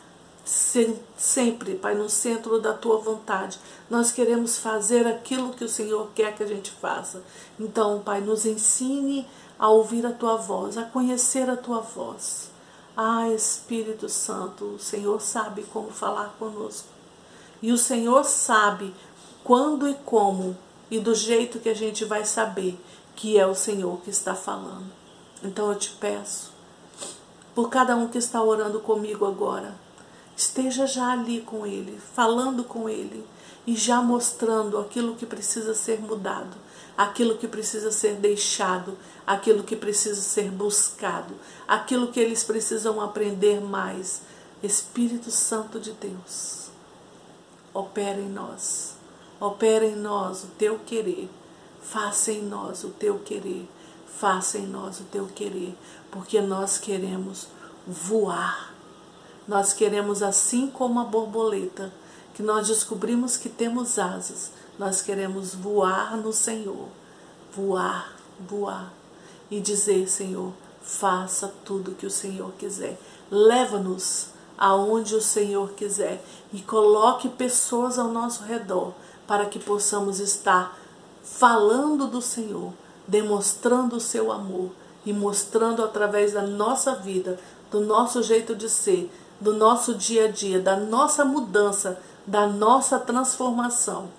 sempre, 0.44 1.76
Pai, 1.76 1.94
no 1.96 2.10
centro 2.10 2.60
da 2.60 2.74
tua 2.74 2.98
vontade. 2.98 3.60
Nós 3.90 4.12
queremos 4.12 4.58
fazer 4.58 5.08
aquilo 5.08 5.54
que 5.54 5.64
o 5.64 5.70
Senhor 5.70 6.10
quer 6.16 6.36
que 6.36 6.44
a 6.44 6.48
gente 6.48 6.72
faça. 6.72 7.22
Então, 7.60 8.00
Pai, 8.00 8.22
nos 8.22 8.46
ensine 8.46 9.28
a 9.60 9.70
ouvir 9.70 10.06
a 10.06 10.12
tua 10.12 10.36
voz, 10.36 10.78
a 10.78 10.84
conhecer 10.84 11.50
a 11.50 11.56
tua 11.56 11.80
voz. 11.80 12.51
Ah, 12.96 13.30
Espírito 13.30 14.10
Santo, 14.10 14.66
o 14.66 14.80
Senhor 14.80 15.22
sabe 15.22 15.64
como 15.64 15.92
falar 15.92 16.36
conosco. 16.38 16.90
E 17.62 17.72
o 17.72 17.78
Senhor 17.78 18.26
sabe 18.26 18.94
quando 19.44 19.88
e 19.88 19.94
como 19.94 20.58
e 20.90 21.00
do 21.00 21.16
jeito 21.16 21.60
que 21.60 21.70
a 21.70 21.74
gente 21.74 22.04
vai 22.04 22.26
saber 22.26 22.78
que 23.16 23.38
é 23.38 23.48
o 23.48 23.56
Senhor 23.56 24.02
que 24.02 24.10
está 24.10 24.36
falando. 24.36 24.92
Então 25.44 25.70
eu 25.70 25.78
te 25.78 25.92
peço, 25.92 26.52
por 27.56 27.70
cada 27.70 27.96
um 27.96 28.08
que 28.08 28.18
está 28.18 28.44
orando 28.44 28.80
comigo 28.80 29.26
agora, 29.26 29.76
esteja 30.36 30.86
já 30.86 31.12
ali 31.12 31.42
com 31.42 31.66
Ele, 31.66 32.00
falando 32.14 32.64
com 32.64 32.90
Ele 32.90 33.26
e 33.66 33.76
já 33.76 34.02
mostrando 34.02 34.78
aquilo 34.78 35.16
que 35.16 35.26
precisa 35.26 35.74
ser 35.74 36.02
mudado 36.02 36.58
aquilo 36.98 37.38
que 37.38 37.48
precisa 37.48 37.92
ser 37.92 38.16
deixado, 38.16 38.98
aquilo 39.26 39.64
que 39.64 39.76
precisa 39.76 40.22
ser 40.22 40.52
buscado, 40.52 41.34
aquilo 41.68 42.12
que 42.12 42.20
eles 42.20 42.44
precisam 42.44 43.02
aprender 43.02 43.62
mais. 43.62 44.22
Espírito 44.64 45.32
Santo 45.32 45.80
de 45.80 45.92
Deus, 45.94 46.70
opera 47.74 48.20
em 48.20 48.30
nós, 48.30 48.94
opera 49.40 49.84
em 49.84 49.96
nós 49.96 50.44
o 50.44 50.48
teu 50.50 50.78
querer, 50.86 51.28
faça 51.82 52.32
em 52.32 52.44
nós 52.44 52.84
o 52.84 52.90
teu 52.90 53.18
querer, 53.18 53.68
faça 54.06 54.60
em 54.60 54.68
nós 54.68 55.00
o 55.00 55.04
teu 55.06 55.26
querer, 55.26 55.76
porque 56.12 56.40
nós 56.42 56.78
queremos 56.78 57.48
voar. 57.88 58.72
Nós 59.48 59.74
queremos, 59.74 60.22
assim 60.22 60.68
como 60.68 61.00
a 61.00 61.06
borboleta, 61.06 61.92
que 62.36 62.44
nós 62.44 62.68
descobrimos 62.68 63.36
que 63.36 63.50
temos 63.50 63.98
asas, 63.98 64.52
nós 64.78 65.02
queremos 65.02 65.54
voar 65.54 66.18
no 66.18 66.34
Senhor, 66.34 66.88
voar, 67.56 68.16
voar 68.40 68.92
e 69.50 69.60
dizer, 69.60 70.10
Senhor, 70.10 70.54
faça 70.82 71.54
tudo 71.66 71.96
que 71.96 72.06
o 72.06 72.12
Senhor 72.12 72.52
quiser. 72.58 72.98
Leva-nos 73.30 74.30
aonde 74.58 75.16
o 75.16 75.22
Senhor 75.22 75.72
quiser 75.72 76.24
e 76.54 76.62
coloque 76.62 77.30
pessoas 77.30 77.98
ao 77.98 78.08
nosso 78.08 78.44
redor 78.44 78.94
para 79.28 79.46
que 79.46 79.60
possamos 79.60 80.20
estar 80.20 80.78
falando 81.24 82.08
do 82.08 82.22
Senhor, 82.22 82.74
demonstrando 83.08 83.96
o 83.96 84.02
seu 84.02 84.32
amor 84.32 84.72
e 85.06 85.14
mostrando 85.14 85.84
através 85.84 86.34
da 86.34 86.42
nossa 86.42 86.96
vida, 86.96 87.40
do 87.72 87.82
nosso 87.82 88.22
jeito 88.22 88.56
de 88.56 88.70
ser, 88.70 89.12
do 89.40 89.54
nosso 89.54 89.96
dia 89.96 90.26
a 90.26 90.32
dia, 90.32 90.60
da 90.60 90.76
nossa 90.76 91.26
mudança, 91.26 92.00
da 92.26 92.46
nossa 92.48 93.00
transformação. 93.00 94.10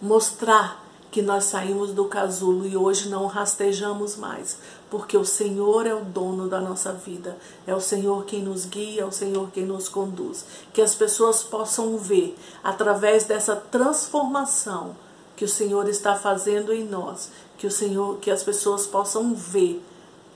Mostrar 0.00 0.84
que 1.10 1.20
nós 1.20 1.44
saímos 1.44 1.92
do 1.92 2.04
casulo 2.04 2.66
e 2.66 2.76
hoje 2.76 3.08
não 3.08 3.26
rastejamos 3.26 4.16
mais, 4.16 4.58
porque 4.88 5.16
o 5.16 5.24
Senhor 5.24 5.86
é 5.86 5.94
o 5.94 6.04
dono 6.04 6.48
da 6.48 6.60
nossa 6.60 6.92
vida, 6.92 7.36
é 7.66 7.74
o 7.74 7.80
Senhor 7.80 8.24
quem 8.24 8.42
nos 8.42 8.64
guia, 8.64 9.02
é 9.02 9.04
o 9.04 9.10
Senhor 9.10 9.50
quem 9.50 9.64
nos 9.64 9.88
conduz. 9.88 10.44
Que 10.72 10.80
as 10.80 10.94
pessoas 10.94 11.42
possam 11.42 11.98
ver 11.98 12.36
através 12.62 13.24
dessa 13.24 13.56
transformação 13.56 14.94
que 15.36 15.44
o 15.44 15.48
Senhor 15.48 15.88
está 15.88 16.14
fazendo 16.14 16.72
em 16.72 16.84
nós, 16.84 17.30
que 17.58 17.66
o 17.66 17.70
Senhor, 17.70 18.18
que 18.18 18.30
as 18.30 18.42
pessoas 18.42 18.86
possam 18.86 19.34
ver 19.34 19.82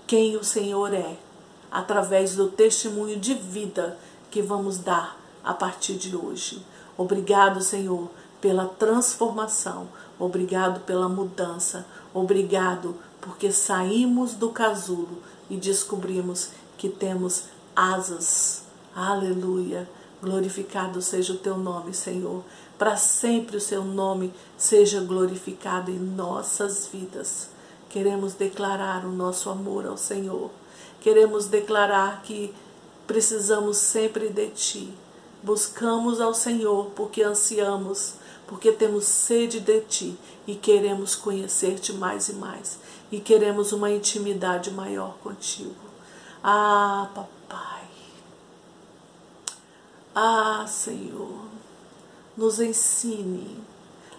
quem 0.06 0.36
o 0.36 0.42
Senhor 0.42 0.92
é 0.92 1.16
através 1.70 2.34
do 2.34 2.48
testemunho 2.48 3.18
de 3.18 3.34
vida 3.34 3.98
que 4.30 4.42
vamos 4.42 4.78
dar 4.78 5.18
a 5.42 5.52
partir 5.52 5.94
de 5.94 6.16
hoje. 6.16 6.64
Obrigado, 6.96 7.60
Senhor, 7.60 8.08
pela 8.44 8.66
transformação. 8.66 9.88
Obrigado 10.18 10.80
pela 10.80 11.08
mudança. 11.08 11.86
Obrigado 12.12 12.94
porque 13.18 13.50
saímos 13.50 14.34
do 14.34 14.50
casulo 14.50 15.22
e 15.48 15.56
descobrimos 15.56 16.50
que 16.76 16.90
temos 16.90 17.44
asas. 17.74 18.64
Aleluia. 18.94 19.88
Glorificado 20.20 21.00
seja 21.00 21.32
o 21.32 21.38
teu 21.38 21.56
nome, 21.56 21.94
Senhor. 21.94 22.44
Para 22.76 22.98
sempre 22.98 23.56
o 23.56 23.60
seu 23.60 23.82
nome 23.82 24.30
seja 24.58 25.00
glorificado 25.00 25.90
em 25.90 25.98
nossas 25.98 26.86
vidas. 26.92 27.48
Queremos 27.88 28.34
declarar 28.34 29.06
o 29.06 29.10
nosso 29.10 29.48
amor 29.48 29.86
ao 29.86 29.96
Senhor. 29.96 30.50
Queremos 31.00 31.46
declarar 31.46 32.20
que 32.22 32.52
precisamos 33.06 33.78
sempre 33.78 34.28
de 34.28 34.48
Ti. 34.48 34.92
Buscamos 35.42 36.20
ao 36.20 36.34
Senhor 36.34 36.90
porque 36.94 37.22
ansiamos 37.22 38.22
porque 38.46 38.72
temos 38.72 39.04
sede 39.04 39.60
de 39.60 39.80
ti 39.82 40.18
e 40.46 40.54
queremos 40.54 41.14
conhecer-te 41.14 41.92
mais 41.92 42.28
e 42.28 42.34
mais 42.34 42.78
e 43.10 43.20
queremos 43.20 43.72
uma 43.72 43.90
intimidade 43.90 44.70
maior 44.70 45.16
contigo. 45.22 45.74
Ah, 46.42 47.08
papai. 47.14 47.84
Ah, 50.14 50.66
Senhor, 50.68 51.46
nos 52.36 52.60
ensine 52.60 53.58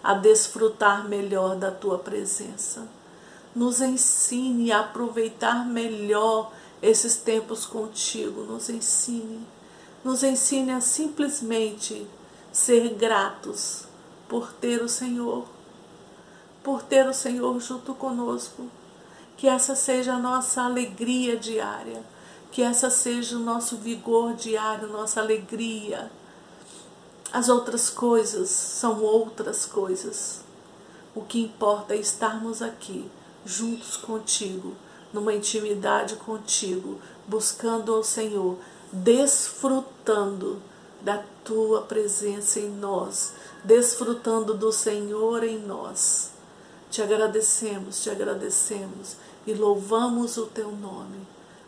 a 0.02 0.14
desfrutar 0.14 1.08
melhor 1.08 1.56
da 1.56 1.70
tua 1.70 1.98
presença. 1.98 2.86
Nos 3.54 3.80
ensine 3.80 4.72
a 4.72 4.80
aproveitar 4.80 5.66
melhor 5.66 6.52
esses 6.82 7.16
tempos 7.16 7.64
contigo. 7.64 8.42
Nos 8.42 8.68
ensine. 8.68 9.46
Nos 10.04 10.22
ensine 10.22 10.72
a 10.72 10.80
simplesmente 10.80 12.06
ser 12.52 12.94
gratos 12.94 13.85
por 14.28 14.52
ter 14.52 14.82
o 14.82 14.88
Senhor, 14.88 15.46
por 16.62 16.82
ter 16.82 17.06
o 17.08 17.14
Senhor 17.14 17.58
junto 17.60 17.94
conosco. 17.94 18.66
Que 19.36 19.48
essa 19.48 19.74
seja 19.76 20.14
a 20.14 20.18
nossa 20.18 20.62
alegria 20.62 21.36
diária, 21.36 22.02
que 22.50 22.62
essa 22.62 22.88
seja 22.88 23.36
o 23.36 23.40
nosso 23.40 23.76
vigor 23.76 24.34
diário, 24.34 24.88
nossa 24.88 25.20
alegria. 25.20 26.10
As 27.32 27.50
outras 27.50 27.90
coisas 27.90 28.48
são 28.48 29.02
outras 29.02 29.66
coisas. 29.66 30.40
O 31.14 31.20
que 31.22 31.42
importa 31.42 31.94
é 31.94 31.98
estarmos 31.98 32.62
aqui, 32.62 33.10
juntos 33.44 33.96
contigo, 33.96 34.74
numa 35.12 35.34
intimidade 35.34 36.16
contigo, 36.16 36.98
buscando 37.26 37.94
ao 37.94 38.02
Senhor, 38.02 38.58
desfrutando 38.92 40.60
da 41.02 41.22
tua 41.44 41.82
presença 41.82 42.58
em 42.58 42.68
nós, 42.68 43.32
desfrutando 43.66 44.54
do 44.54 44.70
Senhor 44.70 45.42
em 45.42 45.58
nós. 45.58 46.30
Te 46.88 47.02
agradecemos, 47.02 48.00
te 48.00 48.08
agradecemos 48.08 49.16
e 49.44 49.52
louvamos 49.52 50.36
o 50.36 50.46
teu 50.46 50.70
nome. 50.70 51.18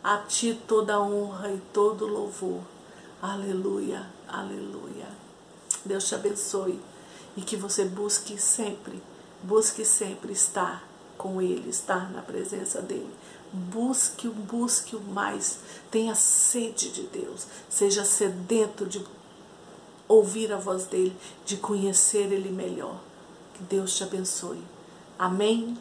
A 0.02 0.18
ti 0.18 0.58
toda 0.66 1.00
honra 1.00 1.50
e 1.50 1.60
todo 1.72 2.06
louvor. 2.06 2.60
Aleluia, 3.20 4.06
aleluia. 4.28 5.08
Deus 5.84 6.06
te 6.06 6.14
abençoe 6.14 6.80
e 7.36 7.42
que 7.42 7.56
você 7.56 7.84
busque 7.84 8.40
sempre, 8.40 9.02
busque 9.42 9.84
sempre 9.84 10.32
estar 10.32 10.86
com 11.16 11.42
Ele, 11.42 11.68
estar 11.68 12.12
na 12.12 12.22
presença 12.22 12.80
dEle. 12.80 13.10
Busque, 13.52 14.28
busque 14.28 14.94
o 14.94 15.00
mais. 15.00 15.58
Tenha 15.90 16.14
sede 16.14 16.90
de 16.90 17.02
Deus. 17.04 17.46
Seja 17.68 18.04
sedento 18.04 18.86
de 18.86 19.00
ouvir 20.08 20.52
a 20.52 20.56
voz 20.56 20.86
dele, 20.86 21.14
de 21.44 21.56
conhecer 21.58 22.32
ele 22.32 22.50
melhor. 22.50 22.98
Que 23.54 23.62
Deus 23.64 23.94
te 23.96 24.02
abençoe. 24.02 24.62
Amém. 25.18 25.76